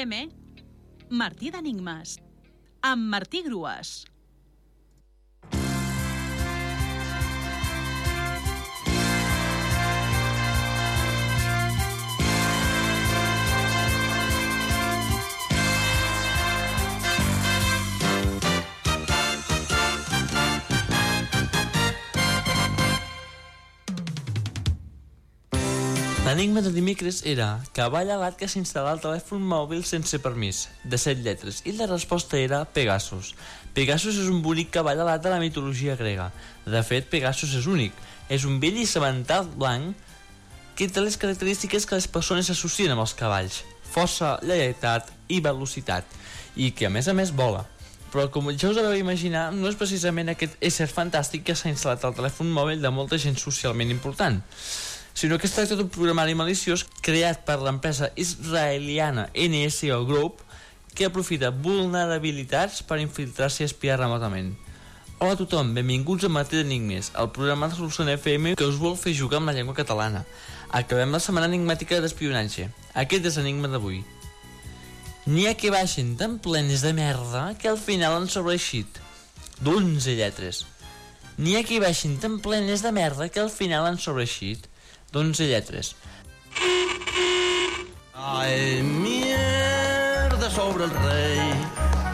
[0.00, 0.30] FM,
[1.10, 2.14] Martí d'Enigmes,
[2.88, 4.06] amb Martí Grues.
[26.20, 31.22] L'enigma de dimecres era cavall alat que s'instal·la al telèfon mòbil sense permís, de set
[31.24, 33.30] lletres, i la resposta era Pegasus.
[33.72, 36.26] Pegasus és un bonic cavall alat de la mitologia grega.
[36.66, 37.96] De fet, Pegasus és únic.
[38.28, 39.96] És un vell i semental blanc
[40.76, 43.62] que té les característiques que les persones associen amb els cavalls.
[43.88, 46.04] Força, lleialtat i velocitat.
[46.54, 47.64] I que, a més a més, vola.
[48.12, 52.04] Però, com ja us deveu imaginar, no és precisament aquest ésser fantàstic que s'ha instal·lat
[52.04, 54.44] al telèfon mòbil de molta gent socialment important
[55.20, 60.38] sinó que es tracta d'un programari maliciós creat per l'empresa israeliana NSO Group
[60.96, 64.54] que aprofita vulnerabilitats per infiltrar-se i espiar remotament.
[65.18, 68.96] Hola a tothom, benvinguts a Matí d'Enigmes, el programa de Solució FM que us vol
[68.96, 70.24] fer jugar amb la llengua catalana.
[70.80, 72.70] Acabem la setmana enigmàtica d'espionatge.
[73.04, 74.00] Aquest és l'enigma d'avui.
[75.28, 79.04] N'hi ha que baixen tan plenes de merda que al final han sobreixit
[79.60, 80.64] d'11 lletres.
[81.36, 84.70] N'hi ha que baixen tan plenes de merda que al final han sobreixit
[85.12, 85.94] d'11 lletres.
[88.14, 91.40] Cae mierda sobre el rei,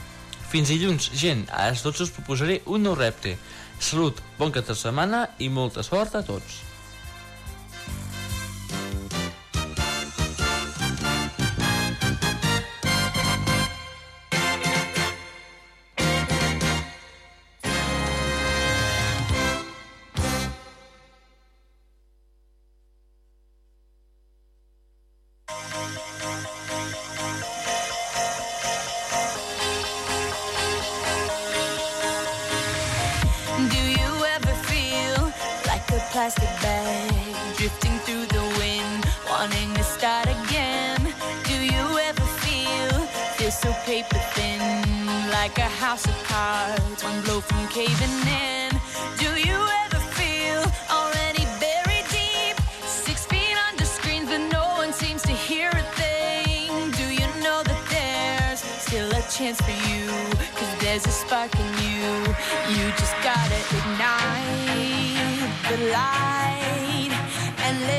[0.50, 3.36] Fins dilluns, gent, a les 12 us proposaré un nou repte.
[3.78, 6.64] Salut, bon cap de setmana i molta sort a tots.
[36.30, 41.02] Plastic bag drifting through the wind, wanting to start again?
[41.46, 42.92] Do you ever feel
[43.38, 44.60] feel so paper thin,
[45.32, 48.70] like a house of cards, one blow from caving in?
[49.18, 55.24] Do you ever feel already buried deep, six feet under screens, but no one seems
[55.24, 56.92] to hear a thing?
[56.92, 60.06] Do you know that there's still a chance for you?
[60.58, 62.06] Cause there's a spark in you.
[62.76, 65.19] You just gotta ignite
[65.70, 67.12] the light
[67.64, 67.99] and let